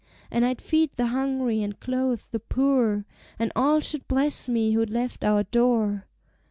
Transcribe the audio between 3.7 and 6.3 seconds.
should bless me who left our door."